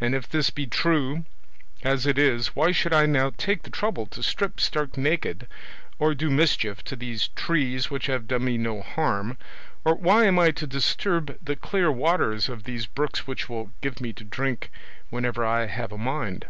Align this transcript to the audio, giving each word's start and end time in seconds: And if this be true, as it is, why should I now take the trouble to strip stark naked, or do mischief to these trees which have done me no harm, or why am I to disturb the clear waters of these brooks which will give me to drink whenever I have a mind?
And 0.00 0.14
if 0.14 0.28
this 0.28 0.48
be 0.50 0.64
true, 0.68 1.24
as 1.82 2.06
it 2.06 2.18
is, 2.18 2.54
why 2.54 2.70
should 2.70 2.92
I 2.92 3.04
now 3.06 3.32
take 3.36 3.64
the 3.64 3.70
trouble 3.70 4.06
to 4.06 4.22
strip 4.22 4.60
stark 4.60 4.96
naked, 4.96 5.48
or 5.98 6.14
do 6.14 6.30
mischief 6.30 6.84
to 6.84 6.94
these 6.94 7.26
trees 7.34 7.90
which 7.90 8.06
have 8.06 8.28
done 8.28 8.44
me 8.44 8.56
no 8.58 8.80
harm, 8.80 9.36
or 9.84 9.96
why 9.96 10.26
am 10.26 10.38
I 10.38 10.52
to 10.52 10.68
disturb 10.68 11.36
the 11.44 11.56
clear 11.56 11.90
waters 11.90 12.48
of 12.48 12.62
these 12.62 12.86
brooks 12.86 13.26
which 13.26 13.48
will 13.48 13.72
give 13.80 14.00
me 14.00 14.12
to 14.12 14.22
drink 14.22 14.70
whenever 15.08 15.44
I 15.44 15.66
have 15.66 15.90
a 15.90 15.98
mind? 15.98 16.46